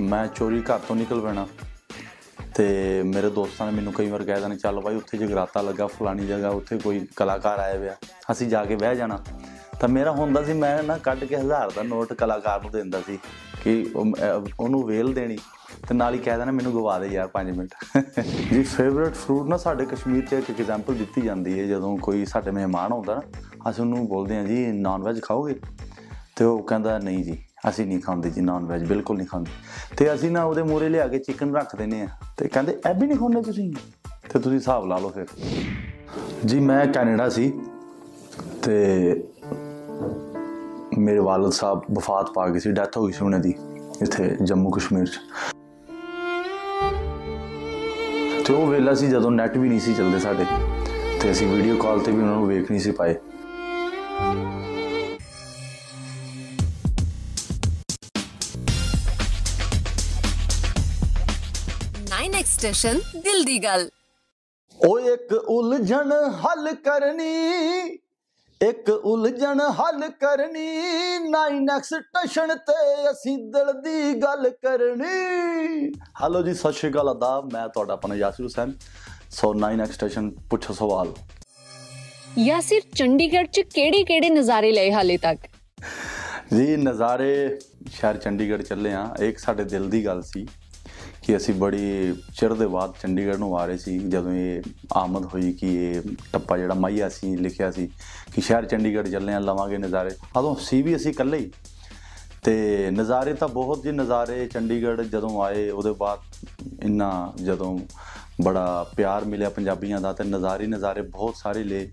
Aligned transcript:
ਮੈਂ 0.00 0.26
ਚੋਰੀ 0.26 0.60
ਘਰ 0.60 0.78
ਤੋਂ 0.78 0.96
ਨਿਕਲ 0.96 1.20
ਪੈਣਾ। 1.20 1.48
ਤੇ 2.54 3.02
ਮੇਰੇ 3.02 3.30
ਦੋਸਤਾਂ 3.30 3.66
ਨੇ 3.66 3.72
ਮੈਨੂੰ 3.72 3.92
ਕਈ 3.92 4.10
ਵਾਰ 4.10 4.22
ਕਹਿ 4.22 4.40
ਦੇਣਾ, 4.40 4.56
ਚੱਲ 4.56 4.80
ਬਾਈ 4.80 4.94
ਉੱਥੇ 4.96 5.18
ਜਗਰਾਤਾ 5.18 5.62
ਲੱਗਾ, 5.62 5.86
ਫਲਾਣੀ 5.86 6.26
ਜਗ੍ਹਾ, 6.26 6.50
ਉੱਥੇ 6.50 6.78
ਕੋਈ 6.78 7.06
ਕਲਾਕਾਰ 7.16 7.58
ਆਇਆ 7.58 7.78
ਹੋਇਆ, 7.78 7.96
ਅਸੀਂ 8.32 8.46
ਜਾ 8.46 8.64
ਕੇ 8.64 8.76
ਬਹਿ 8.76 8.96
ਜਾਣਾ। 8.96 9.24
ਤਾਂ 9.80 9.88
ਮੇਰਾ 9.88 10.10
ਹੁੰਦਾ 10.10 10.42
ਸੀ, 10.42 10.52
ਮੈਂ 10.52 10.82
ਨਾ 10.82 10.98
ਕੱਢ 10.98 11.24
ਕੇ 11.24 11.36
1000 11.36 11.70
ਦਾ 11.76 11.82
ਨੋਟ 11.82 12.12
ਕਲਾਕਾਰ 12.12 12.62
ਨੂੰ 12.62 12.70
ਦਿੰਦਾ 12.70 13.00
ਸੀ 13.00 13.18
ਕਿ 13.64 13.90
ਉਹ- 13.96 14.10
ਅਹ, 14.10 14.50
ਉਹਨੂੰ 14.60 14.86
ਵੇਲ 14.86 15.12
ਦੇਣੀ, 15.12 15.36
ਤੇ 15.88 15.94
ਨਾਲ 15.94 16.14
ਹੀ 16.14 16.18
ਕਹਿ 16.18 16.38
ਦੇਣਾ, 16.38 16.52
ਮੈਨੂੰ 16.52 16.72
ਗਵਾ 16.72 16.98
ਦੇ 16.98 17.06
ਯਾਰ 17.06 17.28
5 17.28 17.52
ਮਿੰਟ। 17.52 17.74
ਜੀ 18.26 18.62
ਫੇਵਰਿਟ 18.62 19.14
ਫਰੂਟ 19.14 19.48
ਨਾ 19.48 19.56
ਸਾਡੇ 19.56 19.86
ਕਸ਼ਮੀਰ 19.86 20.26
'ਚ 20.26 20.32
ਇੱਕ 20.32 20.50
ਐਗਜ਼ਾਮਪਲ 20.50 20.94
ਦਿੱਤੀ 20.94 21.20
ਜਾਂਦੀ 21.20 21.60
ਹੈ, 21.60 21.66
ਜਦੋਂ 21.66 21.96
ਕੋਈ 21.96 22.24
ਸਾਡੇ 22.24 22.50
ਮਹਿਮਾਨ 22.50 22.92
ਆਉਂਦਾ 22.92 23.14
ਨਾ, 23.14 23.22
ਅਸੀਂ 23.70 23.84
ਉਹਨੂੰ 23.84 24.08
ਬੋਲਦੇ 24.08 24.36
ਹਾਂ, 24.36 24.44
ਜੀ 24.44 24.66
ਨਾਨ 24.66 25.02
ਵੈਜ 25.02 25.22
ਖਾਓਗੇ? 25.22 25.60
ਤੇ 26.36 26.44
ਉਹ 26.44 26.62
ਕਹਿੰਦਾ, 26.62 26.98
ਨਹੀਂ 26.98 27.24
ਜੀ। 27.24 27.44
ਅਸੀਂ 27.68 27.86
ਨਹੀਂ 27.86 28.00
ਖਾਂਦੇ 28.00 28.30
ਜੀ 28.30 28.40
ਨਾਨ 28.40 28.64
ਵੈਜ 28.64 28.84
ਬਿਲਕੁਲ 28.84 29.16
ਨਹੀਂ 29.16 29.26
ਖਾਂਦੇ। 29.26 29.50
ਤੇ 29.96 30.14
ਅਸੀਂ 30.14 30.30
ਨਾ 30.30 30.44
ਉਹਦੇ 30.44 30.62
ਮੂਰੇ 30.62 30.88
ਲਿਆ 30.88 31.08
ਕੇ 31.08 31.18
ਚਿਕਨ 31.18 31.56
ਰੱਖ 31.56 31.76
ਦਿੰਦੇ 31.76 32.00
ਆ 32.02 32.08
ਤੇ 32.36 32.48
ਕਹਿੰਦੇ, 32.48 32.72
ਇਹ 32.72 32.94
ਵੀ 32.94 33.06
ਨਹੀਂ 33.06 33.18
ਖਾਂਦੇ 33.18 33.42
ਤੁਸੀਂ? 33.42 33.72
ਤੇ 34.32 34.38
ਤੁਸੀਂ 34.38 34.58
ਹਿਸਾਬ 34.58 34.86
ਲਾ 34.86 34.98
ਲਓ 34.98 35.08
ਫਿਰ। 35.08 35.26
ਜੀ, 36.44 36.60
ਮੈਂ 36.60 36.86
ਕੈਨੇਡਾ 36.86 37.28
ਸੀ 37.28 37.60
ਤੇ 38.62 38.74
ਮੇਰੇ 40.98 41.18
ਵਾਲਦ 41.18 41.52
ਸਾਹਿਬ 41.52 41.80
ਵਫਾਤ 41.92 42.30
ਪਾ 42.30 42.48
ਗਏ 42.48 42.58
ਸੀ, 42.58 42.72
ਡੈਥ 42.72 42.96
ਹੋ 42.96 43.06
ਗਈ 43.06 43.12
ਸੀ 43.12 43.24
ਉਹਨਾਂ 43.24 43.38
ਦੀ, 43.38 43.54
ਇੱਥੇ 44.02 44.36
ਜੰਮੂ 44.42 44.70
ਕਸ਼ਮੀਰ 44.70 45.06
'ਚ। 45.06 45.20
ਤੇ 48.46 48.54
ਉਹ 48.54 48.66
ਵੇਲਾ 48.66 48.94
ਸੀ 48.94 49.06
ਜਦੋਂ 49.06 49.30
ਨੈਟ 49.30 49.56
ਵੀ 49.56 49.68
ਨਹੀਂ 49.68 49.80
ਸੀ 49.80 49.94
ਚੱਲਦੇ 49.94 50.18
ਸਾਡੇ। 50.18 50.44
ਤੇ 51.22 51.30
ਅਸੀਂ 51.30 51.48
ਵੀਡੀਓ 51.48 51.76
ਕਾਲ 51.76 52.00
ਤੇ 52.00 52.12
ਵੀ 52.12 52.18
ਉਹਨਾਂ 52.18 52.34
ਨੂੰ 52.34 52.46
ਵੇਖ 52.46 52.70
ਨਹੀਂ 52.70 52.80
ਸੀ 52.80 52.90
ਪਾਏ। 52.90 53.14
ਨਾਈਨ 62.38 62.46
ਐਕਸਟੈਸ਼ਨ 62.46 62.98
ਦਿਲ 63.22 63.42
ਦੀ 63.44 63.58
ਗੱਲ 63.62 63.88
ਓ 64.80 64.98
ਇੱਕ 65.12 65.32
ਉਲਝਣ 65.32 66.12
ਹੱਲ 66.42 66.72
ਕਰਨੀ 66.84 67.98
ਇੱਕ 68.60 68.88
ਉਲਝਣ 68.90 69.60
ਹੱਲ 69.78 70.08
ਕਰਨੀ 70.20 70.66
9 71.24 71.78
ਸਟੇਸ਼ਨ 71.84 72.54
ਤੇ 72.68 72.76
ਅਸੀਂ 73.10 73.36
ਦਿਲ 73.52 73.72
ਦੀ 73.82 74.12
ਗੱਲ 74.22 74.48
ਕਰਨੀ। 74.62 75.88
ਹੈਲੋ 76.22 76.42
ਜੀ 76.42 76.54
ਸਤਿ 76.54 76.72
ਸ਼੍ਰੀ 76.72 76.90
ਅਕਾਲ 76.90 77.08
ਆਦਾਬ 77.08 77.52
ਮੈਂ 77.52 77.68
ਤੁਹਾਡਾ 77.68 77.94
ਆਪਣਾ 77.94 78.14
ਯਾਸਿਰ 78.14 78.44
ਹੁਸੈਨ। 78.44 78.72
ਸੋ 79.30 79.52
9 79.56 79.84
ਸਟੇਸ਼ਨ 79.92 80.30
ਪੁੱਛੋ 80.50 80.74
ਸਵਾਲ। 80.74 81.12
ਯਾਸਿਰ 82.38 82.82
ਚੰਡੀਗੜ੍ਹ 82.94 83.48
ਚ 83.48 83.60
ਕਿਹੜੇ 83.74 84.02
ਕਿਹੜੇ 84.04 84.30
ਨਜ਼ਾਰੇ 84.30 84.72
ਲਏ 84.72 84.92
ਹਾਲੇ 84.92 85.16
ਤੱਕ? 85.16 85.38
ਜੀ 86.54 86.76
ਨਜ਼ਾਰੇ 86.76 87.58
ਸ਼ਹਿਰ 87.90 88.16
ਚੰਡੀਗੜ੍ਹ 88.16 88.62
ਚੱਲੇ 88.62 88.92
ਆ 88.94 89.06
ਇੱਕ 89.20 89.38
ਸਾਡੇ 89.38 89.64
ਦਿਲ 89.64 89.88
ਦੀ 89.90 90.04
ਗੱਲ 90.06 90.22
ਸੀ। 90.22 90.46
ਕਿ 91.28 91.36
ਅਸੀਂ 91.36 91.54
ਬੜੀ 91.54 92.14
ਚਿਰ 92.40 92.54
ਦੇ 92.54 92.66
ਬਾਅਦ 92.66 92.94
ਚੰਡੀਗੜ੍ਹ 93.02 93.38
ਨੂੰ 93.38 93.58
ਆ 93.58 93.66
ਰਹੇ 93.66 93.78
ਸੀ, 93.78 93.98
ਜਦੋਂ 93.98 94.32
ਇਹ 94.32 94.62
ਆਮਦ 94.92 95.24
ਹੋਈ 95.26 95.52
ਕਿ 95.52 95.84
ਇਹ 95.84 96.02
ਟੱਪਾ 96.32 96.56
ਜਿਹੜਾ 96.56 96.74
ਮਾਈਆ 96.74 97.08
ਸੀ, 97.08 97.36
ਲਿਖਿਆ 97.36 97.70
ਸੀ 97.70 97.86
ਕਿ 98.34 98.40
ਸ਼ਹਿਰ 98.40 98.64
ਚੰਡੀਗੜ੍ਹ 98.64 99.08
ਚੱਲੇ 99.08 99.34
ਆ 99.34 99.38
ਲਵਾਂਗੇ 99.38 99.78
ਨਜ਼ਾਰੇ। 99.78 100.10
ਉਦੋਂ 100.38 100.56
ਸੀ 100.56 100.82
ਵੀ 100.82 100.96
ਅਸੀਂ 100.96 101.10
ਇਕੱਲੇ 101.10 101.38
ਹੀ। 101.38 101.50
ਤੇ 102.44 102.86
ਨਜ਼ਾਰੇ 102.90 103.34
ਤਾਂ 103.34 103.48
ਬਹੁਤ 103.48 103.82
ਜੀ 103.82 103.92
ਨਜ਼ਾਰੇ, 103.92 104.46
ਚੰਡੀਗੜ੍ਹ 104.46 105.02
ਜਦੋਂ 105.02 105.42
ਆਏ, 105.42 105.70
ਉਹਦੇ 105.70 105.92
ਬਾਅਦ 105.92 106.18
ਇੰਨਾ 106.82 107.32
ਜਦੋਂ 107.44 107.78
ਬੜਾ 108.42 108.86
ਪਿਆਰ 108.96 109.24
ਮਿਲਿਆ 109.24 109.48
ਪੰਜਾਬੀਆਂ 109.48 110.00
ਦਾ, 110.00 110.12
ਤੇ 110.12 110.24
ਨਜ਼ਾਰੇ 110.24 110.64
ਹੀ 110.64 110.68
ਨਜ਼ਾਰੇ 110.68 111.02
ਬਹੁਤ 111.02 111.36
ਸਾਰੇ 111.36 111.64
ਲਏ। 111.64 111.90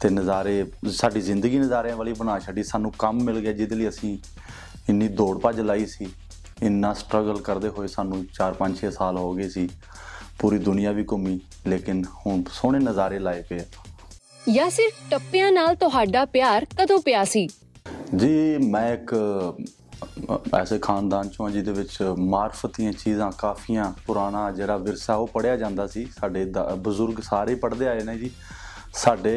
ਤੇ 0.00 0.10
ਨਜ਼ਾਰੇ, 0.10 0.66
ਸਾਡੀ 0.90 1.20
ਜ਼ਿੰਦਗੀ 1.20 1.58
ਨਜ਼ਾਰਿਆਂ 1.58 1.96
ਵਾਲੀ 1.96 2.12
ਬਣਾ 2.12 2.38
ਛੱਡੀ, 2.38 2.62
ਸਾਨੂੰ 2.62 2.92
ਕੰਮ 2.98 3.22
ਮਿਲ 3.22 3.40
ਗਿਆ, 3.40 3.52
ਜਿਹਦੇ 3.52 3.74
ਲਈ 3.74 3.88
ਅਸੀਂ 3.88 4.18
ਇੰਨੀ 4.88 5.08
ਦੌੜ 5.08 5.38
ਭੱਜ 5.38 5.60
ਲਾਈ 5.60 5.86
ਸੀ। 5.86 6.06
ਇੰਨਾ 6.62 6.92
ਸਟਰਗਲ 6.94 7.40
ਕਰਦੇ 7.40 7.68
ਹੋਏ 7.68 7.88
ਸਾਨੂੰ 7.88 8.24
4 8.34 8.54
5 8.58 8.76
6 8.76 8.90
ਸਾਲ 8.90 9.18
ਹੋ 9.18 9.32
ਗਏ 9.34 9.48
ਸੀ। 9.48 9.68
ਪੂਰੀ 10.38 10.58
ਦੁਨੀਆ 10.58 10.92
ਵੀ 10.92 11.04
ਘੁੰਮੀ 11.12 11.40
ਲੇਕਿਨ 11.66 12.04
ਹੁਣ 12.16 12.42
ਸੋਹਣੇ 12.52 12.78
ਨਜ਼ਾਰੇ 12.78 13.18
ਲਾਏ 13.18 13.42
ਪਏ 13.42 13.58
ਆ। 13.58 13.64
ਯਾਸਿਰ 14.48 14.90
ਟੱਪਿਆਂ 15.10 15.52
ਨਾਲ 15.52 15.74
ਤੁਹਾਡਾ 15.76 16.24
ਪਿਆਰ 16.24 16.66
ਕਦੋਂ 16.78 16.98
ਪਿਆ 16.98 17.24
ਸੀ? 17.24 17.48
ਜੀ 18.16 18.56
ਮੈਂ 18.58 18.92
ਇੱਕ 18.94 19.14
ਐਸੇ 20.58 20.78
ਖਾਨਦਾਨ 20.78 21.28
ਚੋਂ 21.28 21.50
ਜਿਹਦੇ 21.50 21.72
ਵਿੱਚ 21.72 21.98
ਮਾਰਫਤ 22.18 22.76
ਦੀਆਂ 22.76 22.92
ਚੀਜ਼ਾਂ 22.92 23.30
ਕਾਫੀਆਂ 23.38 23.92
ਪੁਰਾਣਾ 24.06 24.50
ਜਿਹੜਾ 24.50 24.76
ਵਿਰਸਾ 24.76 25.14
ਉਹ 25.14 25.26
ਪੜਿਆ 25.26 25.56
ਜਾਂਦਾ 25.56 25.86
ਸੀ। 25.86 26.06
ਸਾਡੇ 26.20 26.44
ਬਜ਼ੁਰਗ 26.78 27.20
ਸਾਰੇ 27.22 27.54
ਪੜਦੇ 27.54 27.88
ਆਏ 27.88 28.00
ਨੇ 28.00 28.18
ਜੀ। 28.18 28.30
ਸਾਡੇ 28.94 29.36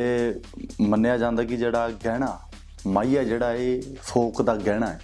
ਮੰਨਿਆ 0.81 1.17
ਜਾਂਦਾ 1.17 1.43
ਕਿ 1.43 1.57
ਜਿਹੜਾ 1.57 1.89
ਗਹਿਣਾ 2.05 2.39
ਮਾਈਆ 2.87 3.23
ਜਿਹੜਾ 3.23 3.53
ਇਹ 3.53 3.81
ਫੋਕ 4.03 4.41
ਦਾ 4.41 4.55
ਗਹਿਣਾ 4.55 4.87
ਹੈ। 4.87 4.99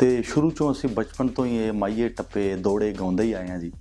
ਤੇ 0.00 0.22
ਸ਼ੁਰੂ 0.22 0.50
ਤੋਂ 0.50 0.72
ਅਸੀਂ 0.72 0.90
ਬਚਪਨ 0.90 1.28
ਤੋਂ 1.28 1.46
ਹੀ 1.46 1.56
ਇਹ 1.56 1.72
ਮਾਈਏ 1.72 2.08
ਟੱਪੇ 2.08 2.56
ਦੋੜੇ 2.56 2.92
ਗਾਉਂਦੇ 2.92 3.24
ਹੀ 3.24 3.32
ਆਏ 3.32 3.48
ਹਾਂ 3.48 3.58
ਜੀ। 3.58 3.72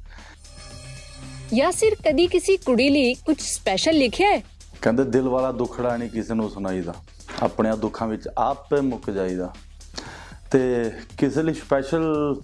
ਯਾਸਿਰ 1.53 1.95
ਕਦੀ 1.95 2.27
ਕਿਸੇ 2.27 2.57
ਕੁੜੀ 2.57 2.89
ਲਈ 2.89 3.13
ਕੁਝ 3.13 3.41
ਸਪੈਸ਼ਲ 3.41 3.93
ਲਿਖਿਆ 3.93 4.29
ਹੈ? 4.29 4.43
ਕਹਿੰਦੇ 4.81 5.03
ਦਿਲ 5.03 5.21
ਵਾਲਾ 5.21 5.51
ਦੁੱਖੜਾ 5.51 5.97
ਨਹੀਂ 5.97 6.09
ਕਿਸੇ 6.09 6.33
ਨੂੰ 6.33 6.49
ਸੁਣਾਈਦਾ। 6.49 6.93
ਆਪਣੇ 7.43 7.77
ਦੁੱਖਾਂ 7.77 8.07
ਵਿੱਚ 8.07 8.29
ਆਪੇ 8.37 8.81
ਮੁੱਕ 8.81 9.11
ਜਾਈਦਾ। 9.11 9.53
ਤੇ 10.51 10.91
ਕਿਸੇ 11.17 11.43
ਲਈ 11.43 11.53
ਸਪੈਸ਼ਲ 11.53 12.35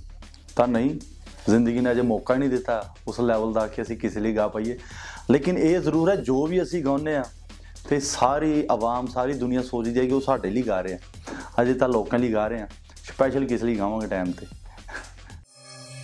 ਤਾਂ 0.55 0.67
ਨਹੀਂ। 0.67 0.99
ਜ਼ਿੰਦਗੀ 1.49 1.79
ਨੇ 1.79 1.91
ਅਜੇ 1.91 2.01
ਮੌਕਾ 2.01 2.33
ਹੀ 2.33 2.39
ਨਹੀਂ 2.39 2.49
ਦਿੱਤਾ 2.49 2.95
ਉਸ 3.07 3.19
ਲੈਵਲ 3.19 3.53
ਦਾ 3.53 3.67
ਕਿ 3.67 3.81
ਅਸੀਂ 3.81 3.97
ਕਿਸੇ 3.97 4.19
ਲਈ 4.19 4.35
ਗਾ 4.35 4.47
ਪਾਈਏ। 4.47 4.79
ਲੇਕਿਨ 5.31 5.57
ਇਹ 5.57 5.79
ਜ਼ਰੂਰ 5.79 6.09
ਹੈ 6.09 6.15
ਜੋ 6.15 6.47
ਵੀ 6.47 6.63
ਅਸੀਂ 6.63 6.83
ਗਾਉਂਦੇ 6.83 7.15
ਆ 7.15 7.23
ਤੇ 7.89 7.99
ਸਾਰੀ 7.99 8.67
ਆਵਾਮ 8.71 9.07
ਸਾਰੀ 9.07 9.33
ਦੁਨੀਆ 9.33 9.61
ਸੋਚਦੀ 9.61 9.93
ਜਾਏਗੀ 9.93 10.11
ਉਹ 10.11 10.21
ਸਾਡੇ 10.21 10.49
ਲਈ 10.49 10.61
ਗਾ 10.61 10.81
ਰਹੇ 10.81 10.93
ਆ। 10.93 10.99
ਅਜੇ 11.61 11.73
ਤਾਂ 11.73 11.89
ਲੋਕਾਂ 11.89 12.19
ਲਈ 12.19 12.33
ਗਾ 12.33 12.47
ਰਹੇ 12.47 12.61
ਆ। 12.61 12.67
ਸਪੈਸ਼ਲ 13.07 13.45
ਕਿਸ 13.45 13.63
ਲਈ 13.63 13.75
ਗਾਵਾਂਗੇ 13.77 14.07
ਟਾਈਮ 14.07 14.31
ਤੇ? 14.31 14.45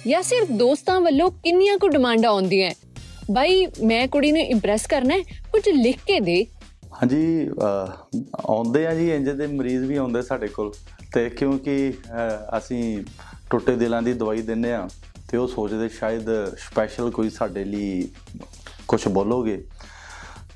ਯਾਸਿਰ 0.07 0.45
ਦੋਸਤਾਂ 0.51 0.99
ਵੱਲੋਂ 1.01 1.29
ਕਿੰਨੀਆਂ 1.43 1.77
ਕੁ 1.77 1.87
ਡਿਮਾਂਡਾਂ 1.89 2.29
ਆਉਂਦੀਆਂ? 2.29 2.71
ਬਾਈ 3.31 3.65
ਮੈਂ 3.85 4.07
ਕੁੜੀ 4.07 4.31
ਨੂੰ 4.31 4.41
ਇੰਪ੍ਰੈਸ 4.41 4.85
ਕਰਨਾ 4.87 5.15
ਹੈ 5.15 5.21
ਕੁਝ 5.51 5.61
ਲਿਖ 5.69 5.99
ਕੇ 6.07 6.19
ਦੇ। 6.19 6.45
ਹਾਂਜੀ 6.93 7.49
ਆਉਂਦੇ 8.45 8.85
ਆ 8.87 8.93
ਜੀ 8.95 9.09
ਇੰਜ 9.11 9.29
ਦੇ 9.29 9.47
ਮਰੀਜ਼ 9.47 9.83
ਵੀ 9.85 9.95
ਆਉਂਦੇ 9.97 10.21
ਸਾਡੇ 10.21 10.47
ਕੋਲ। 10.47 10.73
ਤੇ 11.13 11.29
ਕਿਉਂਕਿ 11.29 11.93
ਅਸੀਂ 12.57 13.03
ਟੁੱਟੇ 13.49 13.75
ਦਿਲਾਂ 13.75 14.01
ਦੀ 14.01 14.13
ਦਵਾਈ 14.13 14.41
ਦਿੰਨੇ 14.41 14.73
ਆ 14.73 14.87
ਤੇ 15.29 15.37
ਉਹ 15.37 15.47
ਸੋਚਦੇ 15.47 15.87
ਸ਼ਾਇਦ 15.89 16.29
ਸਪੈਸ਼ਲ 16.59 17.09
ਕੋਈ 17.11 17.29
ਸਾਡੇ 17.29 17.63
ਲਈ 17.65 18.07
ਕੁਝ 18.87 19.07
ਬੋਲੋਗੇ। 19.07 19.63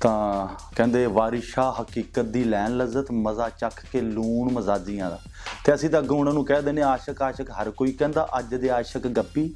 ਤਾਂ 0.00 0.48
ਕਹਿੰਦੇ 0.76 1.06
ਵਾਰਿਸ਼ਾ 1.06 1.76
ਹਕੀਕਤ 1.82 2.20
ਦੀ 2.20 2.44
ਲੈਣ 2.44 2.76
ਲਜ਼ਤ 2.76 3.06
ਮਜ਼ਾ 3.12 3.48
ਚੱਖ 3.48 3.86
ਕੇ 3.92 4.00
ਲੂਣ 4.00 4.52
ਮਜ਼ਾਜੀਆਂ 4.52 5.10
ਦਾ। 5.10 5.20
ਤੇ 5.64 5.74
ਅਸੀਂ 5.74 5.90
ਤਾਂ 5.90 6.00
ਅੱਗੋਂ 6.00 6.18
ਉਹਨਾਂ 6.18 6.32
ਨੂੰ 6.32 6.44
ਕਹਿ 6.44 6.62
ਦਿੰਦੇ 6.62 6.82
ਆਸ਼ਿਕ 6.82 7.22
ਆਸ਼ਿਕ 7.22 7.50
ਹਰ 7.50 7.70
ਕੋਈ 7.70 7.92
ਕਹਿੰਦਾ 7.92 8.28
ਅੱਜ 8.38 8.54
ਦੇ 8.54 8.70
ਆਸ਼ਿਕ 8.70 9.06
ਗੱਪੀ। 9.06 9.54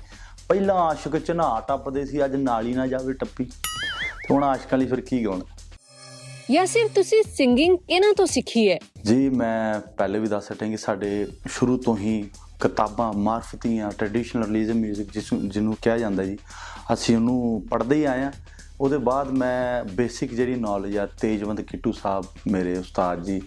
ਪਹਿਲਾਂ 0.49 0.75
ਆਸ਼ਿਕ 0.75 1.17
ਚਨਾ 1.17 1.63
ਟੱਪਦੇ 1.69 2.07
ਸੀ 2.07 2.25
ਅੱਜ 2.25 2.37
ਨਾਲੀ 2.37 2.75
ਨਾ 2.75 2.87
ਜਾਵੇ 2.87 3.13
ਟੱਪੀ। 3.13 3.45
ਤੇ 3.45 4.35
ਹੁਣ 4.35 4.45
ਆਸ਼ਿਕਾਂ 4.45 4.79
ਲਈ 4.79 4.87
ਫਿਰ 4.87 5.01
ਕੀ 5.01 5.25
ਗਾਉਣਾ? 5.25 5.45
ਯਾਸਿਰ 6.51 6.89
ਤੁਸੀਂ 6.95 7.23
ਸਿੰਗਿੰਗ 7.23 7.79
ਕਿਹਨਾਂ 7.79 8.15
ਤੋਂ 8.15 8.27
ਸਿੱਖੀ 8.27 8.71
ਹੈ? 8.71 8.79
ਜੀ 9.05 9.29
ਮੈਂ 9.29 9.81
ਪਹਿਲੇ 9.81 10.19
ਵੀ 10.19 10.29
ਦੱਸ 10.29 10.53
ਸਟਾਂ 10.53 10.69
ਕਿ 10.69 10.77
ਸਾਡੇ 10.77 11.27
ਸ਼ੁਰੂ 11.49 11.77
ਤੋਂ 11.77 11.97
ਹੀ 11.97 12.31
ਕਿਤਾਬਾਂ 12.61 13.13
ਮਾਰਫਤੀਆਂ 13.13 13.91
ਟ੍ਰੈਡੀਸ਼ਨਲ 13.91 14.45
ਰਿਲੀਜੀਅਸ 14.45 15.01
뮤직 15.01 15.13
ਜਿਸ 15.13 15.33
ਨੂੰ- 15.33 15.75
ਕਿਹਾ 15.83 15.99
ਜਾਂਦਾ 15.99 16.25
ਜੀ 16.25 16.39
ਅਸੀਂ 16.93 17.17
ਉਹਨੂੰ 17.17 17.63
ਪੜ੍ਹਦੇ 17.71 17.97
ਹੀ 17.97 18.05
ਆਏ 18.05 18.23
ਆ 18.23 18.33
ਉਹਦੇ 18.81 18.99
ਬਾਅਦ 18.99 19.31
ਮੈਂ 19.31 19.85
ਬੇਸਿਕ 19.85 20.35
ਜਿਹੜੀ 20.35 20.55
ਨੌਲੇਜ 20.55 20.99
ਆ 20.99 21.07
ਤੇਜਵੰਤ 21.07 21.61
ਕਿੱਟੂ 21.61 21.93
ਸਾਹਿਬ 21.93 22.25
ਮੇਰੇ 22.47 22.79
ਉਸਤਾਦ 22.79 23.23
ਜੀ 23.25 23.43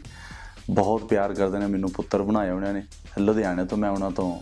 ਬਹੁਤ 0.70 1.04
ਪਿਆਰ 1.04 1.34
ਕਰਦੇ 1.34 1.60
ਨੇ 1.60 1.66
ਮੈਨੂੰ 1.66 1.92
ਪੁੱਤਰ 1.92 2.22
ਬਣਾਇਆ 2.22 2.54
ਉਹਨਾਂ 2.54 2.74
ਨੇ 2.74 2.84
ਲੁਧਿਆਣੇ 3.20 3.66
ਤੋਂ 3.66 3.78
ਮੈਂ 3.78 3.90
ਉਹਨਾਂ 3.90 4.12
ਤੋਂ 4.12 4.40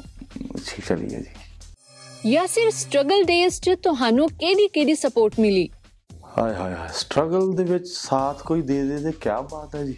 ਸਿੱਖਿਆ 0.57 0.97
ਲਈ 0.97 1.13
ਹੈ 1.13 1.19
ਜੀ। 1.19 2.31
ਯਾਸਿਰ 2.31 2.69
ਸਟਰਗਲ 2.71 3.23
ਡੇਜ਼ 3.23 3.61
'ਚ 3.61 3.69
ਤੁਹਾਨੂੰ 3.83 4.27
ਕਿਹੜੀ 4.29 4.67
ਕਿਹੜੀ 4.67 4.95
ਸਪੋਰਟ 4.95 5.39
ਮਿਲੀ? 5.39 5.69
ਹਾਏ 6.37 6.53
ਹਾਏ 6.55 6.73
ਹਾਏ 6.73 6.89
ਸਟਰਗਲ 6.93 7.51
ਦੇ 7.53 7.63
ਵਿੱਚ 7.63 7.87
ਸਾਥ 7.87 8.41
ਕੋਈ 8.41 8.61
ਦੇ 8.61 8.83
ਦੇ 8.83 8.97
ਤੇ 8.97 9.11
ਕੀ 9.11 9.29
ਬਾਤ 9.51 9.75
ਹੈ 9.75 9.83
ਜੀ। 9.83 9.95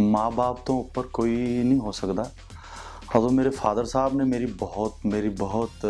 ਮਾਂ-ਬਾਪ 0.00 0.66
ਤੋਂ 0.66 0.80
ਉੱਪਰ 0.80 1.02
ਕੋਈ 1.02 1.36
ਨਹੀਂ 1.36 1.78
ਹੋ 1.78 1.92
ਸਕਦਾ। 1.92 2.30
ਉਦੋਂ 3.16 3.30
ਮੇਰੇ 3.30 3.50
ਫਾਦਰ 3.50 3.84
ਸਾਹਿਬ 3.84 4.14
ਨੇ 4.16 4.24
ਮੇਰੀ 4.24 4.46
ਬਹੁਤ 4.46 4.94
ਮੇਰੀ 5.06 5.28
ਬਹੁਤ 5.28 5.86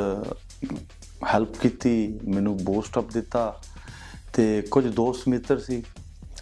ਹੈਲਪ 1.35 1.57
ਕੀਤੀ 1.57 2.21
ਮੈਨੂੰ 2.25 2.57
ਬੂਸਟ 2.57 2.99
ਅਪ 2.99 3.11
ਦਿੱਤਾ। 3.11 3.61
ਤੇ 4.33 4.63
ਕੁਝ 4.71 4.87
ਦੋਸਤ 4.87 5.29
ਮਿੱਤਰ 5.29 5.59
ਸੀ। 5.59 5.83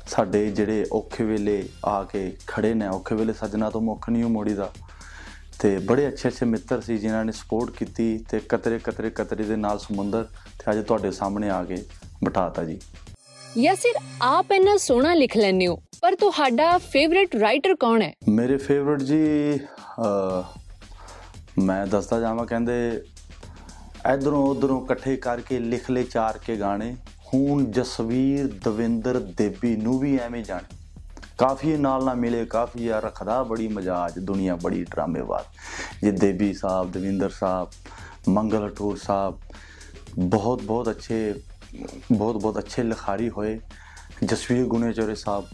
ਸਾਡੇ 0.07 0.51
ਜਿਹੜੇ 0.51 0.85
ਔਖੇ 0.93 1.25
ਵੇਲੇ 1.25 1.63
ਆ 1.87 2.03
ਕੇ 2.05 2.21
ਖੜੇ 2.47 2.73
ਨੇ 2.75 2.87
ਔਖੇ 2.89 3.15
ਵੇਲੇ 3.15 3.33
ਸੱਜਣਾ 3.33 3.69
ਤੋਂ 3.71 3.81
ਮੁੱਖ 3.81 4.09
ਨਹੀਂ 4.11 4.25
ਮੋੜੀਦਾ 4.27 4.71
ਤੇ 5.61 5.77
ਬੜੇ 5.79 6.07
ਅੱਛੇ 6.09 6.29
ਅੱਛੇ 6.29 6.47
ਮਿੱਤਰ 6.47 6.81
ਸੀ 6.81 6.97
ਜਿਨ੍ਹਾਂ 6.99 7.25
ਨੇ 7.25 7.33
ਸਪੋਰਟ 7.33 7.71
ਕੀਤੀ 7.71 8.07
ਤੇ 8.31 8.41
ਕਤਰੇ 8.49 8.79
ਕਤਰੇ 8.79 9.11
ਕਤਰੇ 9.11 9.45
ਦੇ 9.45 9.57
ਨਾਲ 9.57 9.79
ਸਮੁੰਦਰ 9.79 10.25
ਤੇ 10.59 10.71
ਅੱਜ 10.71 10.79
ਤੁਹਾਡੇ 10.87 11.11
ਸਾਹਮਣੇ 11.11 11.51
ਆ 11.51 11.63
ਕੇ 11.65 11.77
ਬਿਠਾਤਾ 12.25 12.65
ਜੀ। 12.65 12.79
ਯਾਸਿਰ 13.59 13.95
ਆਪ 14.23 14.53
ਇੰਨਾ 14.53 14.77
ਸੋਹਣਾ 14.77 15.15
ਲਿਖ 15.15 15.37
ਲੈਂਦੇ 15.37 15.67
ਹੋ 15.67 15.77
ਪਰ 16.03 16.15
ਤੁਹਾਡਾ 16.15 16.77
ਫੇਵਰਿਟ 16.79 17.35
ਰਾਈਟਰ 17.37 17.75
ਕੌਣ 17.81 18.03
ਹੈ? 18.03 18.13
ਮੇਰੇ 18.29 18.57
ਫੇਵਰਿਟ 18.57 19.03
ਜੀ 19.03 19.19
ਮੈਂ 21.59 21.87
ਦੱਸਦਾ 21.87 22.21
ਜਾਵਾਂ 22.21 22.47
ਕਹਿੰਦੇ 22.47 22.75
ਇਧਰੋਂ 24.15 24.47
ਉਧਰੋਂ 24.47 24.83
ਇਕੱਠੇ 24.85 25.17
ਕਰਕੇ 25.17 25.59
ਲਿਖ 25.59 25.91
ਲੈ 25.91 26.03
ਚਾਰ 26.03 26.39
ਕੇ 26.39 26.57
ਗਾਣੇ। 26.57 26.95
ਹੁਣ 27.35 27.65
ਜਸਵੀਰ 27.65 28.47
ਦਵਿੰਦਰ 28.65 29.21
ਦੇਬੀ 29.21 29.77
ਨੂੰ 29.77 29.99
ਵੀ 29.99 30.19
ਐਵੇਂ 30.19 30.45
ਜਾਣੇ। 30.45 30.77
ਕਾਫੀ 31.39 31.77
ਨਾਲ 31.77 32.05
ਨਾ 32.05 32.15
ਮਿਲੇ, 32.15 32.45
ਕਾਫੀ 32.45 32.89
ਆ 32.89 33.01
ਰੱਖਦਾ, 33.01 33.43
ਬੜੀ 33.43 33.69
ਮਜਾਜ 33.69 34.19
ਦੁਨੀਆ, 34.19 34.57
ਬੜੀ 34.57 34.85
ਡਰਾਮੇਬਾਜ਼ 34.85 35.47
ਜੇ 36.05 36.11
ਦੇਬੀ 36.11 36.53
ਸਾਹਿਬ, 36.53 36.93
ਦਵਿੰਦਰ 36.93 37.31
ਸਾਹਿਬ, 37.31 37.69
ਮੰਗਲ 38.29 38.69
ਅਟੂਰ 38.69 38.97
ਸਾਹਿਬ, 38.97 39.39
ਬਹੁਤ 40.19 40.63
ਬਹੁਤ 40.63 40.91
ਅੱਛੇ, 40.91 41.35
ਬਹੁਤ 42.13 42.43
ਬਹੁਤ 42.43 42.59
ਅੱਛੇ 42.59 42.83
ਲਿਖਾਰੀ 42.83 43.31
ਹੋਏ। 43.31 43.61
ਜਸਵੀਰ 44.25 44.65
ਗੁਨੇਚੋਰੇ 44.65 45.15
ਸਾਹਿਬ, 45.15 45.45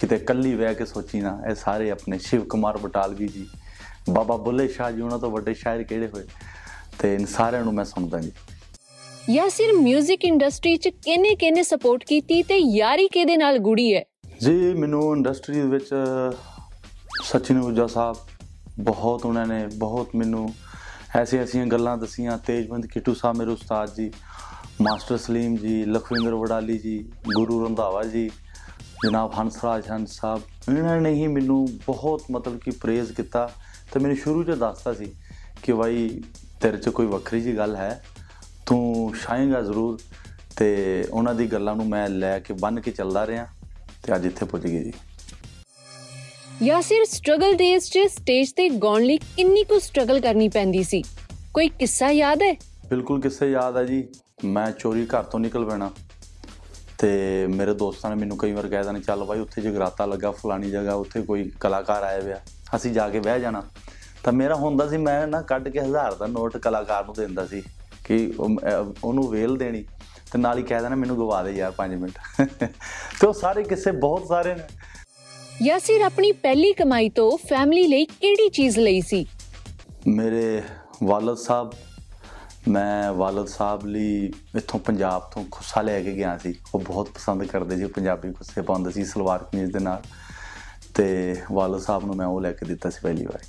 ਕਿਤੇ 0.00 0.18
ਕੱਲੀ 0.18 0.56
ਬਹਿ 0.56 0.74
ਕੇ 0.74 0.84
ਸੋਚੀ 0.84 1.20
ਨਾ, 1.20 1.42
ਇਹ 1.50 1.54
ਸਾਰੇ 1.54 1.90
ਆਪਣੇ 1.90 2.18
ਸ਼ਿਵ 2.18 2.44
ਕੁਮਾਰ 2.44 2.78
ਬਟਾਲਵੀ 2.78 3.28
ਜੀ। 3.28 3.48
ਬਾਬਾ 4.10 4.36
ਬੁੱਲੇ 4.36 4.68
ਸ਼ਾਹ 4.68 4.92
ਜੀ, 4.92 5.00
ਉਹਨਾਂ 5.00 5.18
ਤੋਂ 5.18 5.30
ਵੱਡੇ 5.30 5.54
ਸ਼ਾਇਰ 5.54 5.82
ਕਿਹੜੇ 5.82 6.08
ਹੋਏ? 6.08 6.24
ਤੇ 6.98 7.14
ਇਨ 7.14 7.26
ਸਾਰਿਆਂ 7.26 7.62
ਨੂੰ 7.62 7.74
ਮੈਂ 7.74 7.84
ਸੁਣਦਾ 7.84 8.20
ਜੀ। 8.20 8.32
ਯਾਸਿਰ 9.30 9.70
뮤직 9.74 10.24
ਇੰਡਸਟਰੀ 10.24 10.76
'ਚ 10.76 10.88
ਕਿਹਨੇ 11.04 11.34
ਕਿਹਨੇ 11.34 11.62
ਸਪੋਰਟ 11.62 12.04
ਕੀਤੀ 12.04 12.42
ਤੇ 12.42 12.56
ਯਾਰੀ 12.58 13.06
ਕਿਹਦੇ 13.08 13.36
ਨਾਲ 13.36 13.58
ਗੁੜੀ 13.58 13.94
ਹੈ? 13.94 14.02
ਜੀ, 14.40 14.52
ਮੈਨੂੰ 14.74 15.00
ਇੰਡਸਟਰੀ 15.16 15.54
ਦੇ 15.54 15.66
ਵਿੱਚ 15.68 15.88
ਸਚਿਨ 17.24 17.58
ਉਜਾ 17.60 17.86
ਸਾਹਿਬ, 17.86 18.16
ਬਹੁਤ 18.80 19.24
ਉਹਨਾਂ 19.26 19.46
ਨੇ, 19.46 19.66
ਬਹੁਤ 19.74 20.14
ਮੈਨੂੰ 20.16 20.48
ਐਸੀ 21.16 21.38
ਐਸੀਆਂ 21.38 21.66
ਗੱਲਾਂ 21.66 21.96
ਦਸੀਆਂ। 21.98 22.38
ਤੇਜਵੰਤ 22.38 22.86
ਕਿਟੂ 22.86 23.14
ਸਾਹਿਬ 23.14 23.36
ਮੇਰੇ 23.36 23.50
ਉਸਤਾਦ 23.50 23.94
ਜੀ, 23.94 24.10
ਮਾਸਟਰ 24.82 25.16
ਸਲੀਮ 25.16 25.56
ਜੀ, 25.56 25.84
ਲਖਵਿੰਦਰ 25.84 26.34
ਵਡਾਲੀ 26.34 26.78
ਜੀ, 26.78 26.98
ਗੁਰੂ 27.34 27.64
ਰੰਧਾਵਾ 27.64 28.02
ਜੀ, 28.04 28.28
ਜਨਾਬ 29.04 29.32
ਹੰਸਰਾਜ 29.38 29.90
ਹੰਸ 29.90 30.18
ਸਾਹਿਬ, 30.20 30.42
ਇਹਨਾਂ 30.68 31.00
ਨੇ 31.00 31.10
ਹੀ 31.10 31.26
ਮੈਨੂੰ 31.26 31.64
ਬਹੁਤ 31.86 32.30
ਮਤਲਬ 32.30 32.58
ਕਿ 32.58 32.70
ਪ੍ਰੇਜ਼ 32.70 33.12
ਕੀਤਾ 33.12 33.48
ਤੇ 33.92 34.00
ਮੈਨੂੰ 34.00 34.16
ਸ਼ੁਰੂ 34.16 34.44
'ਚ 34.44 34.58
ਦੱਸਤਾ 34.58 34.92
ਸੀ 34.92 35.12
ਕਿ 35.62 35.72
ਭਾਈ 35.72 36.08
ਤੇਰੇ 36.60 36.76
'ਚ 36.76 36.88
ਕੋਈ 36.88 37.06
ਵੱਖਰੀ 37.06 37.40
ਜੀ 37.40 37.56
ਗੱਲ 37.56 37.76
ਹੈ। 37.76 38.04
ਤੂੰ 38.66 39.12
ਛਾਏਗਾ 39.22 39.62
ਜ਼ਰੂਰ 39.62 39.98
ਤੇ 40.56 41.04
ਉਹਨਾਂ 41.10 41.34
ਦੀ 41.34 41.46
ਗੱਲਾਂ 41.46 41.76
ਨੂੰ 41.76 41.88
ਮੈਂ 41.88 42.08
ਲੈ 42.08 42.38
ਕੇ 42.38 42.54
ਬੰਨ 42.54 42.80
ਕੇ 42.80 42.90
ਚੱਲਦਾ 42.90 43.26
ਰਿਹਾ 43.26 43.46
ਤੇ 44.02 44.14
ਅੱਜ 44.14 44.26
ਇੱਥੇ 44.26 44.46
ਪੁੱਜ 44.46 44.66
ਗਏ 44.66 44.84
ਜੀ। 44.84 44.92
ਯਾਸਿਰ 46.62 47.04
ਸਟਰਗਲ 47.04 47.54
ਡੇਜ਼ 47.54 47.84
'ਚ 47.84 47.98
ਸਟੇਜ 47.98 48.52
ਤੇ 48.52 48.68
ਗਾਉਣ 48.68 49.02
ਲਈ 49.02 49.16
ਕਿੰਨੀ 49.16 49.64
ਕੁ 49.64 49.78
ਸਟਰਗਲ 49.78 50.20
ਕਰਨੀ 50.20 50.48
ਪੈਂਦੀ 50.48 50.82
ਸੀ? 50.82 51.02
ਕੋਈ 51.54 51.68
ਕਿੱਸਾ 51.68 52.10
ਯਾਦ 52.10 52.42
ਹੈ? 52.42 52.54
ਬਿਲਕੁਲ 52.90 53.20
ਕਿਸੇ 53.20 53.50
ਯਾਦ 53.50 53.76
ਹੈ 53.76 53.84
ਜੀ। 53.84 54.08
ਮੈਂ 54.44 54.70
ਚੋਰੀ 54.70 55.06
ਘਰ 55.06 55.22
ਤੋਂ 55.22 55.40
ਨਿਕਲ 55.40 55.64
ਪੈਣਾ। 55.64 55.90
ਤੇ 56.98 57.46
ਮੇਰੇ 57.46 57.74
ਦੋਸਤਾਂ 57.74 58.10
ਨੇ 58.10 58.16
ਮੈਨੂੰ 58.16 58.38
ਕਈ 58.38 58.52
ਵਾਰ 58.52 58.68
ਕਹਿ 58.68 58.84
ਦੇਣਾ 58.84 58.98
ਚੱਲ 58.98 59.24
ਬਾਈ 59.24 59.40
ਉੱਥੇ 59.40 59.62
ਜਗਰਾਤਾ 59.62 60.06
ਲੱਗਾ 60.06 60.30
ਫਲਾਣੀ 60.30 60.70
ਜਗ੍ਹਾ 60.70 60.94
ਉੱਥੇ 60.94 61.22
ਕੋਈ 61.22 61.52
ਕਲਾਕਾਰ 61.60 62.02
ਆਏ 62.02 62.22
ਹੋਇਆ। 62.22 62.40
ਅਸੀਂ 62.76 62.92
ਜਾ 62.92 63.08
ਕੇ 63.08 63.20
ਬਹਿ 63.20 63.40
ਜਾਣਾ। 63.40 63.62
ਤਾਂ 64.24 64.32
ਮੇਰਾ 64.32 64.54
ਹੁੰਦਾ 64.54 64.88
ਸੀ 64.88 64.96
ਮੈਂ 64.96 65.26
ਨਾ 65.26 65.40
ਕੱਢ 65.42 65.68
ਕੇ 65.68 65.80
ਹਜ਼ਾਰ 65.80 66.14
ਦਾ 66.14 66.26
ਨੋਟ 66.26 66.56
ਕਲਾਕਾਰ 66.56 67.04
ਨੂੰ 67.04 67.14
ਦਿੰਦਾ 67.14 67.46
ਸੀ। 67.46 67.62
ਕਿ 68.06 68.32
ਉਹਨੂੰ 69.04 69.28
ਵੇਲ 69.30 69.56
ਦੇਣੀ 69.56 69.82
ਤੇ 70.32 70.38
ਨਾਲ 70.38 70.58
ਹੀ 70.58 70.62
ਕਹਿ 70.62 70.80
ਦੇਣਾ 70.82 70.96
ਮੈਨੂੰ 70.96 71.16
ਗਵਾ 71.16 71.42
ਦੇ 71.42 71.52
ਯਾਰ 71.52 71.72
5 71.78 71.96
ਮਿੰਟ। 71.96 72.18
ਤੇ 73.20 73.26
ਉਹ 73.26 73.32
ਸਾਰੇ 73.32 73.62
ਕਿੱਸੇ 73.62 73.90
ਬਹੁਤ 74.04 74.26
ਸਾਰੇ 74.28 74.54
ਨੇ। 74.54 74.62
ਯਾਸਿਰ 75.62 76.00
ਆਪਣੀ 76.00 76.32
ਪਹਿਲੀ 76.32 76.72
ਕਮਾਈ 76.72 77.08
ਤੋਂ 77.08 77.30
ਫੈਮਿਲੀ 77.48 77.86
ਲਈ 77.88 78.04
ਕਿਹੜੀ 78.04 78.48
ਚੀਜ਼ 78.48 78.78
ਲਈ 78.78 79.00
ਸੀ? 79.00 79.26
ਮੇਰੇ 80.06 80.62
ਵਾਲਦ 81.04 81.36
ਸਾਹਿਬ 81.36 81.72
ਮੈਂ 82.68 83.12
ਵਾਲਦ 83.12 83.46
ਸਾਹਿਬ 83.48 83.86
ਲਈ 83.86 84.32
ਇੱਥੋਂ 84.56 84.80
ਪੰਜਾਬ 84.80 85.22
ਤੋਂ 85.34 85.44
ਖੁੱਸਾ 85.50 85.82
ਲੈ 85.82 86.00
ਕੇ 86.02 86.12
ਗਿਆ 86.12 86.36
ਸੀ। 86.38 86.54
ਉਹ 86.74 86.80
ਬਹੁਤ 86.80 87.08
ਪਸੰਦ 87.08 87.44
ਕਰਦੇ 87.44 87.76
ਸੀ 87.76 87.86
ਪੰਜਾਬੀ 87.86 88.32
ਖੁੱਸੇ 88.32 88.62
ਪਾਉਂਦੇ 88.62 88.90
ਸੀ 88.90 89.04
ਸਲਵਾਰ 89.04 89.44
ਕਮੀਜ਼ 89.44 89.72
ਦੇ 89.72 89.78
ਨਾਲ। 89.78 90.02
ਤੇ 90.94 91.36
ਵਾਲਦ 91.52 91.80
ਸਾਹਿਬ 91.80 92.04
ਨੂੰ 92.06 92.16
ਮੈਂ 92.16 92.26
ਉਹ 92.26 92.40
ਲੈ 92.40 92.52
ਕੇ 92.52 92.66
ਦਿੱਤਾ 92.66 92.90
ਸੀ 92.90 93.00
ਪਹਿਲੀ 93.02 93.26
ਵਾਰ। 93.26 93.42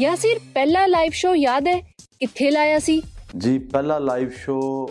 ਯਾਸਿਰ 0.00 0.38
ਪਹਿਲਾ 0.54 0.86
ਲਾਈਵ 0.86 1.12
ਸ਼ੋ 1.14 1.34
ਯਾਦ 1.34 1.68
ਹੈ? 1.68 1.80
ਕਿੱਥੇ 2.20 2.50
ਲਾਇਆ 2.50 2.78
ਸੀ? 2.78 3.02
ਜੀ 3.38 3.58
ਪਹਿਲਾ 3.58 3.98
ਲਾਈਵ 3.98 4.30
ਸ਼ੋ 4.30 4.90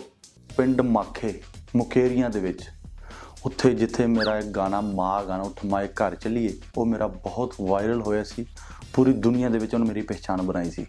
ਪਿੰਡ 0.56 0.80
ਮਾਖੇ 0.80 1.32
ਮੁਕੇਰੀਆਂ 1.76 2.30
ਦੇ 2.30 2.40
ਵਿੱਚ। 2.40 2.62
ਉੱਥੇ 3.46 3.70
ਜਿੱਥੇ 3.74 4.06
ਮੇਰਾ 4.06 4.36
ਇੱਕ 4.38 4.46
ਗਾਣਾ 4.46 4.80
ਮਾਂ 4.80 5.24
ਗਾਣਾ 5.24 5.42
ਉੱਠ 5.42 5.60
ਮਾਏ 5.66 5.88
ਘਰ 5.88 6.14
ਚੱਲੀਏ 6.14 6.52
ਉਹ 6.76 6.86
ਮੇਰਾ 6.86 7.06
ਬਹੁਤ 7.06 7.54
ਵਾਇਰਲ 7.60 8.00
ਹੋਇਆ 8.02 8.24
ਸੀ। 8.24 8.44
ਪੂਰੀ 8.94 9.12
ਦੁਨੀਆ 9.12 9.48
ਦੇ 9.48 9.58
ਵਿੱਚ 9.58 9.74
ਉਹਨੇ 9.74 9.88
ਮੇਰੀ 9.88 10.02
ਪਹਿਚਾਣ 10.02 10.42
ਬਣਾਈ 10.42 10.70
ਸੀ। 10.70 10.86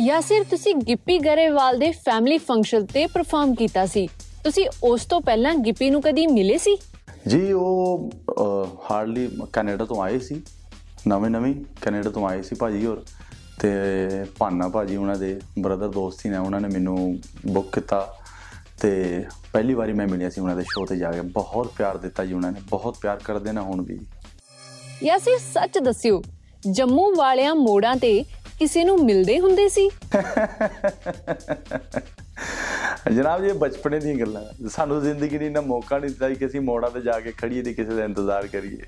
ਯਾਸਿਰ 0.00 0.44
ਤੁਸੀਂ 0.44 0.74
ਗਿੱਪੀ 0.74 1.18
ਗਰੇਵਾਲ 1.18 1.78
ਦੇ 1.78 1.90
ਫੈਮਿਲੀ 1.90 2.38
ਫੰਕਸ਼ਨ 2.38 2.86
ਤੇ 2.86 3.06
ਪਰਫਾਰਮ 3.06 3.54
ਕੀਤਾ 3.54 3.86
ਸੀ। 3.86 4.06
ਤੁਸੀਂ 4.44 4.68
ਉਸ 4.84 5.04
ਤੋਂ 5.04 5.20
ਪਹਿਲਾਂ 5.20 5.54
ਗਿੱਪੀ 5.54 5.90
ਨੂੰ 5.90 6.02
ਕਦੀ 6.02 6.26
ਮਿਲੇ 6.26 6.58
ਸੀ? 6.58 6.76
ਜੀ 7.28 7.52
ਉਹ 7.52 8.10
ਹਾਰਡਲੀ 8.90 9.28
ਕੈਨੇਡਾ 9.52 9.84
ਤੋਂ 9.84 10.02
ਆਏ 10.02 10.18
ਸੀ। 10.18 10.42
ਨਵੇਂ 11.08 11.30
ਨਵੇਂ 11.30 11.54
ਕੈਨੇਡਾ 11.80 12.10
ਤੋਂ 12.10 12.28
ਆਏ 12.28 12.42
ਸੀ 12.42 12.54
ਭਾਜੀ 12.54 12.86
ਹੋਰ। 12.86 13.04
ਤੇ 13.60 13.70
ਭਾਨਾ 14.38 14.68
ਭਾਜੀ 14.68 14.96
ਉਹਨਾਂ 14.96 15.16
ਦੇ 15.16 15.40
ਬ੍ਰਦਰ 15.58 15.88
ਦੋਸਤ 15.88 16.26
ਹੀ 16.26 16.30
ਨੇ 16.30 16.36
ਉਹਨਾਂ 16.36 16.60
ਨੇ 16.60 16.68
ਮੈਨੂੰ 16.68 17.18
ਬੁੱਕ 17.46 17.74
ਕੀਤਾ 17.74 18.16
ਤੇ 18.82 19.24
ਪਹਿਲੀ 19.52 19.74
ਵਾਰੀ 19.74 19.92
ਮੈਂ 19.92 20.08
ਮਿਲਿਆ 20.08 20.30
ਸੀ 20.30 20.40
ਉਹਨਾਂ 20.40 20.56
ਦੇ 20.56 20.62
ਸ਼ੋਅ 20.62 20.86
ਤੇ 20.86 20.96
ਜਾ 20.96 21.12
ਕੇ। 21.12 21.20
ਬਹੁਤ 21.20 21.72
ਪਿਆਰ 21.78 21.96
ਦਿੱਤਾ 21.96 22.24
ਜੀ 22.24 22.32
ਉਹਨਾਂ 22.32 22.52
ਨੇ 22.52 22.60
ਬਹੁਤ 22.70 22.96
ਪਿਆਰ 23.00 23.20
ਕਰਦੇ 23.24 23.52
ਨੇ 23.52 23.60
ਹੁਣ 23.60 23.82
ਵੀ। 23.82 24.00
ਯਾਸਿਰ 25.04 25.38
ਸੱਚ 25.38 25.78
ਦੱਸਿਓ 25.78 26.22
ਜੰਮੂ 26.70 27.14
ਵਾਲਿਆਂ 27.14 27.54
ਮੋੜਾਂ 27.54 27.96
ਤੇ 27.96 28.24
ਕਿਸੇ 28.58 28.84
ਨੂੰ 28.84 29.04
ਮਿਲਦੇ 29.04 29.40
ਹੁੰਦੇ 29.40 29.68
ਸੀ? 29.68 29.88
ਜਨਾਬ 33.14 33.42
ਜੀ 33.42 33.48
ਇਹ 33.48 33.54
ਬਚਪਨੇ 33.54 34.00
ਦੀਆਂ 34.00 34.14
ਗੱਲਾਂ। 34.14 34.68
ਸਾਨੂੰ 34.68 35.02
ਜ਼ਿੰਦਗੀ 35.02 35.38
ਨੇ 35.38 35.46
ਇੰਨਾ 35.46 35.60
ਮੌਕਾ 35.60 35.98
ਨਹੀਂ 35.98 36.10
ਦਿੱਤਾ 36.10 36.30
ਕਿ 36.30 36.46
ਅਸੀਂ 36.46 36.60
ਮੋੜਾਂ 36.60 36.90
ਤੇ 36.90 37.00
ਜਾ 37.00 37.20
ਕੇ 37.20 37.32
ਖੜੀਏ 37.38 37.62
ਤੇ 37.62 37.74
ਕਿਸੇ 37.74 37.94
ਦਾ 37.94 38.04
ਇੰਤਜ਼ਾਰ 38.04 38.46
ਕਰੀਏ। 38.46 38.78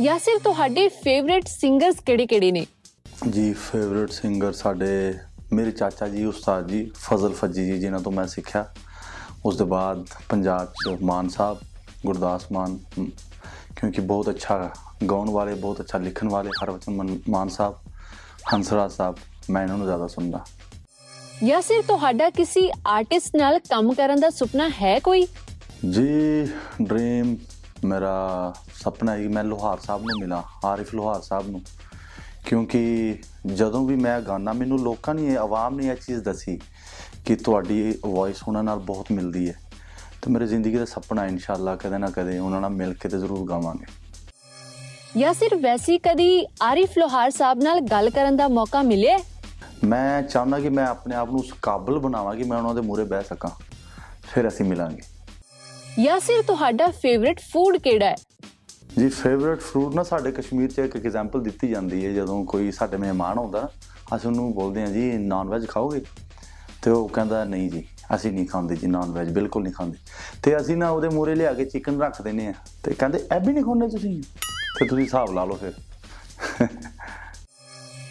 ਯਾਸਿਰ 0.00 0.38
ਤੁਹਾਡੇ 0.38 0.88
ਫੇਵਰਿਟ 0.88 1.46
ਸਿੰਗਰਸ 1.46 1.96
ਕਿਹੜੇ-ਕਿਹੜੇ 2.06 2.52
ਨੇ? 2.52 2.66
ਜੀ 3.32 3.52
ਫੇਵਰਿਟ 3.52 4.10
ਸਿੰਗਰ 4.10 4.52
ਸਾਡੇ 4.52 5.14
ਮੇਰੇ 5.52 5.70
ਚਾਚਾ 5.70 6.08
ਜੀ 6.08 6.24
ਉਸਤਾਦ 6.24 6.68
ਜੀ 6.68 6.90
ਫਜ਼ਲ 6.94 7.32
ਫੱਜੀ 7.32 7.66
ਜੀ 7.66 7.78
ਜਿਨ੍ਹਾਂ 7.78 8.00
ਤੋਂ 8.00 8.12
ਮੈਂ 8.12 8.26
ਸਿੱਖਿਆ। 8.26 8.72
ਉਸ 9.46 9.56
ਤੋਂ 9.56 9.66
ਬਾਅਦ 9.66 10.06
ਪੰਜਾਬ 10.28 10.66
ਚ 10.66 11.02
ਮਾਨ 11.02 11.28
ਸਾਹਿਬ 11.28 11.58
ਗੁਰਦਾਸ 12.06 12.52
ਮਾਨ 12.52 12.78
ਕਿਉਂਕਿ 13.76 14.00
ਬਹੁਤ 14.00 14.30
ਅੱਛਾ 14.30 14.70
ਗਾਉਣ 15.10 15.30
ਵਾਲੇ 15.30 15.54
ਬਹੁਤ 15.54 15.80
ਅੱਛਾ 15.80 15.98
ਲਿਖਣ 15.98 16.28
ਵਾਲੇ 16.28 16.50
ਹਰਵਚਨ 16.64 17.18
ਮਨ- 17.28 17.48
ਸਾਹਿਬ 17.48 17.74
ਹੰਸਰਾਜ 18.54 18.92
ਸਾਹਿਬ 18.92 19.16
ਮੈਂ 19.50 19.62
ਇਹਨਾਂ 19.62 19.76
ਨੂੰ 19.76 19.86
ਜ਼ਿਆਦਾ 19.86 20.06
ਸੁਣਦਾ। 20.06 20.44
ਯਾਸਿਰ 21.44 21.82
ਤੁਹਾਡਾ 21.82 22.30
ਕਿਸੇ 22.30 22.70
ਆਰਟਿਸਟ 22.86 23.36
ਨਾਲ 23.36 23.58
ਕੰਮ 23.58 23.94
ਕਰਨ 23.94 24.20
ਦਾ 24.20 24.30
ਸੁਪਨਾ 24.30 24.68
ਹੈ 24.68 24.98
ਕੋਈ? 24.98 25.26
ਜੀ 25.90 26.48
ਡ੍ਰੀਮ 26.82 27.36
ਮੇਰਾ 27.84 28.54
ਸੁਪਨਾ 28.84 29.12
ਹੈ 29.12 29.22
ਕਿ 29.22 29.28
ਮੈਂ 29.28 29.44
ਲੋਹਾਰ 29.44 29.78
ਸਾਹਿਬ 29.78 30.02
ਨੂੰ 30.02 30.20
ਮਿਲਾਂ 30.20 30.42
ਆਰਿਫ 30.64 30.94
ਲੋਹਾਰ 30.94 31.20
ਸਾਹਿਬ 31.22 31.50
ਨੂੰ। 31.50 31.60
ਕਿਉਂਕਿ 32.46 33.14
ਜਦੋਂ 33.46 33.86
ਵੀ 33.86 33.96
ਮੈਂ 33.96 34.20
ਗਾਣਾ 34.20 34.52
ਮੈਨੂੰ 34.52 34.78
ਲੋਕਾਂ 34.78 35.14
ਨੇ 35.14 35.36
ਆਵਾਮ 35.36 35.74
ਨੇ 35.74 35.86
ਇਹ 35.86 35.94
ਚੀਜ਼ 35.94 36.20
ਦੱਸੀ 36.20 36.60
ਕਿ 37.26 37.36
ਤੁਹਾਡੀ 37.36 37.98
ਵੌਇਸ 38.06 38.36
ਉਹਨਾਂ 38.48 38.62
ਨਾਲ 38.62 38.78
ਬਹੁਤ 38.78 39.06
ਮਿਲਦੀ 39.12 39.48
ਹੈ। 39.48 39.54
ਤੇ 40.22 40.30
ਮੇਰੇ 40.30 40.46
ਜ਼ਿੰਦਗੀ 40.46 40.76
ਦਾ 40.76 40.84
ਸੁਪਨਾ 40.84 41.26
ਇਨਸ਼ਾਅੱਲਾ 41.26 41.76
ਕਦੇ 41.76 41.98
ਨਾ 41.98 42.10
ਕਦੇ 42.10 42.38
ਉਹਨਾਂ 42.38 42.60
ਨਾਲ 42.60 42.70
ਮਿਲ 42.70 42.94
ਕੇ 42.94 43.08
ਤੇ 43.08 43.18
ਜ਼ਰੂਰ 43.18 43.48
ਗਾਵਾਂਗੇ। 43.48 43.84
ਯਾਸਿਰ 45.20 45.54
ਵੈਸੀ 45.54 45.98
ਕਦੀ 45.98 46.46
ਆਰਿਫ 46.62 46.90
ਲੋਹਾਰ 46.98 47.30
ਸਾਹਿਬ 47.30 47.62
ਨਾਲ 47.62 47.80
ਗੱਲ 47.80 48.10
ਕਰਨ 48.10 48.36
ਦਾ 48.36 48.48
ਮੌਕਾ 48.48 48.82
ਮਿਲਿਆ? 48.82 49.18
ਮੈਂ 49.84 50.22
ਚਾਹੁੰਦਾ 50.22 50.60
ਕਿ 50.60 50.68
ਮੈਂ 50.68 50.86
ਆਪਣੇ 50.86 51.16
ਆਪ 51.16 51.30
ਨੂੰ 51.30 51.40
ਉਸ 51.40 51.52
ਕਾਬਲ 51.62 51.98
ਬਣਾਵਾਂ 51.98 52.34
ਕਿ 52.34 52.44
ਮੈਂ 52.44 52.58
ਉਹਨਾਂ 52.58 52.74
ਦੇ 52.74 52.80
ਮੂਹਰੇ 52.80 53.04
ਬਹਿ 53.04 53.22
ਸਕਾਂ। 53.22 53.50
ਫਿਰ 54.34 54.48
ਅਸੀਂ 54.48 54.66
ਮਿਲਾਂਗੇ। 54.66 55.02
ਯਾਸਿਰ 55.98 56.42
ਤੁਹਾਡਾ 56.42 56.88
ਫੇਵਰਿਟ 56.88 57.40
ਫੂਡ 57.40 57.76
ਕਿਹੜਾ 57.76 58.06
ਹੈ? 58.06 58.16
ਜੀ 58.98 59.08
ਫੇਵਰਿਟ 59.08 59.60
ਫਰੂਟ 59.60 59.94
ਨਾ 59.94 60.02
ਸਾਡੇ 60.02 60.32
ਕਸ਼ਮੀਰ 60.32 60.70
'ਚ 60.70 60.78
ਇੱਕ 60.78 60.96
ਐਗਜ਼ਾਮਪਲ 60.96 61.42
ਦਿੱਤੀ 61.42 61.68
ਜਾਂਦੀ 61.68 62.06
ਹੈ, 62.06 62.12
ਜਦੋਂ 62.12 62.44
ਕੋਈ 62.44 62.72
ਸਾਡੇ 62.72 62.96
ਮਹਿਮਾਨ 62.96 63.38
ਆਉਂਦਾ, 63.38 63.70
ਅਸੀਂ 64.16 64.30
ਉਹਨੂੰ 64.30 64.54
ਬੋਲਦੇ 64.54 64.80
ਹਾਂ, 64.80 64.88
ਜੀ 64.88 65.12
ਨਾਨ 65.12 65.48
ਵੈਜ 65.48 65.66
ਖਾਓਗੇ? 65.68 66.02
ਤੇ 66.82 66.90
ਉਹ 66.90 67.08
ਕਹਿੰਦਾ, 67.08 67.44
ਨਹੀਂ 67.44 67.70
ਜੀ, 67.70 67.84
ਅਸੀਂ 68.14 68.32
ਨਹੀਂ 68.32 68.46
ਖਾਂਦੇ 68.46 68.76
ਜੀ 68.76 68.86
ਨਾਨ 68.86 69.10
ਵੈਜ 69.12 69.30
ਬਿਲਕੁਲ 69.30 69.62
ਨਹੀਂ 69.62 69.72
ਖਾਂਦੇ। 69.72 69.98
ਤੇ 70.42 70.56
ਅਸੀਂ 70.56 70.76
ਨਾ 70.76 70.90
ਉਹਦੇ 70.90 71.08
ਮੂਹਰੇ 71.08 71.34
ਲਿਆ 71.34 71.54
ਕੇ 71.54 71.64
ਚਿਕਨ 71.64 72.02
ਰੱਖ 72.02 72.22
ਦਿੰਦੇ 72.22 72.46
ਆ 72.46 72.52
ਤੇ 72.84 72.94
ਕਹਿੰਦੇ 72.94 73.20
ਐ 73.32 73.38
ਵੀ 73.38 73.52
ਨਹੀਂ 73.52 73.64
ਖਾਂਦੇ 73.64 73.88
ਤੁਸੀਂ? 73.88 74.22
ਤੇ 74.78 74.86
ਤੁਸੀਂ 74.86 75.04
ਹਿਸਾਬ 75.04 75.32
ਲਾ 75.32 75.44
ਲਓ 75.44 75.56
ਫਿਰ। 75.56 75.72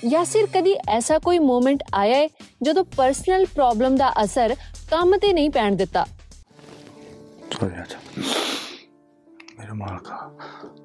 ਯਾਸਿਰ, 0.05 0.47
ਕਦੀ 0.53 0.75
ਐਸਾ 0.89 1.19
ਕੋਈ 1.19 1.39
ਮੂਮੈਂਟ 1.39 1.83
ਆਇਆ 1.93 2.17
ਹੈ, 2.17 2.27
ਜਦੋਂ 2.63 2.83
ਪਰਸਨਲ 2.83 3.45
ਪ੍ਰੋਬਲਮ 3.45 3.95
ਦਾ 3.95 4.13
ਅਸਰ 4.23 4.55
ਕੰਮ 4.91 5.17
ਤੇ 5.17 5.33
ਨਹੀਂ 5.33 5.49
ਪੈਣ 5.49 5.75
ਦਿੱਤਾ? 5.75 6.05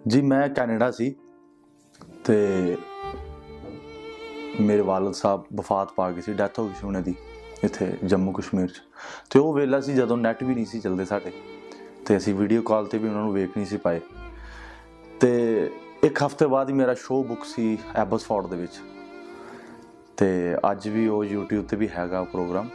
ਜੀ, 0.08 0.20
ਮੈਂ 0.22 0.48
ਕੈਨੇਡਾ 0.48 0.90
ਸੀ 0.90 1.14
ਤੇ 2.24 2.76
ਮੇਰੇ 4.60 4.82
ਵਾਲਦ 4.82 5.12
ਸਾਹਿਬ 5.12 5.44
ਵਫਾਤ 5.54 5.92
ਪਾ 5.92 6.10
ਗਏ 6.10 6.20
ਸੀ, 6.20 6.32
ਡੈਥ 6.32 6.58
ਹੋ 6.58 6.68
ਗਈ 6.68 6.74
ਸੀ 6.74 6.86
ਉਹਨਾਂ 6.86 7.02
ਦੀ 7.02 7.14
ਇੱਥੇ 7.64 7.98
ਜੰਮੂ 8.04 8.32
ਕਸ਼ਮੀਰ 8.32 8.66
'ਚ। 8.66 8.82
ਤੇ 9.30 9.38
ਉਹ 9.38 9.54
ਵੇਲਾ 9.54 9.80
ਸੀ 9.80 9.94
ਜਦੋਂ 9.94 10.16
ਨੈਟ 10.16 10.44
ਵੀ 10.44 10.54
ਨਹੀਂ 10.54 10.66
ਸੀ 10.66 10.80
ਚੱਲਦੇ 10.80 11.04
ਸਾਡੇ 11.04 11.32
ਤੇ 12.06 12.16
ਅਸੀਂ 12.16 12.34
ਵੀਡੀਓ 12.34 12.62
ਕਾਲ 12.62 12.86
ਤੇ 12.86 12.98
ਵੀ 12.98 13.08
ਉਹਨਾਂ 13.08 13.22
ਨੂੰ 13.22 13.32
ਵੇਖ 13.32 13.50
ਨਹੀਂ 13.56 13.66
ਸੀ 13.66 13.76
ਪਾਏ। 13.76 14.00
ਤੇ 15.20 15.70
ਇੱਕ 16.04 16.22
ਹਫ਼ਤੇ 16.22 16.46
ਬਾਅਦ 16.46 16.68
ਹੀ 16.68 16.74
ਮੇਰਾ 16.74 16.94
ਸ਼ੋਅ 16.94 17.24
ਬੁੱਕ 17.24 17.44
ਸੀ 17.44 17.78
ਐਬਸਫੋਰਡ 17.96 18.46
ਦੇ 18.46 18.56
ਵਿੱਚ। 18.56 18.80
ਤੇ 20.16 20.56
ਅੱਜ 20.70 20.88
ਵੀ 20.88 21.08
ਉਹ 21.08 21.24
YouTube 21.24 21.62
ਤੇ 21.68 21.76
ਵੀ 21.76 21.88
ਹੈਗਾ 21.88 22.24
ਪ੍ਰੋਗਰਾਮ। 22.24 22.68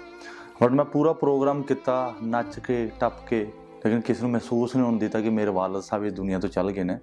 ਬਟ 0.64 0.72
ਮੈਂ 0.72 0.86
ਪੂਰਾ 0.86 1.14
ਪ੍ਰੋਗਰਾਮ 1.14 1.62
ਕੀਤਾ, 1.62 2.14
ਨੱਚ 2.24 2.60
ਕੇ, 2.60 2.92
ਟੱਪ 3.00 3.14
ਕੇ 3.28 3.48
ਲੇਕਿਨ 3.86 4.02
ਕਿਸੇ 4.02 4.22
ਨੂੰ 4.22 4.32
ਮਹਿਸੂਸ 4.32 4.76
ਨਹੀਂ 4.76 4.86
ਹੋਣ 4.86 4.98
ਦਿੱਤਾ 4.98 5.22
ਕਿ 5.22 5.30
ਮੇਰੇ 5.30 5.52
ਵਾਲਦ 5.52 5.82
ਸਾਹਿਬ 5.82 6.06
ਇਸ 6.06 6.14
ਦੁਨੀਆ 6.14 6.40
ਤੋਂ 6.40 6.50
ਚੱਲ 6.50 6.72
ਗਏ 6.72 6.84
ਨੇ। 6.84 6.98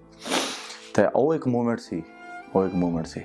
ਤੇ 0.95 1.03
ਉਹ 1.17 1.35
ਇੱਕ 1.35 1.49
ਮੂਮੈਂਟ 1.49 1.79
ਸੀ, 1.79 2.03
ਉਹ 2.55 2.65
ਇੱਕ 2.67 2.75
ਮੂਮੈਂਟ 2.75 3.07
ਸੀ। 3.07 3.21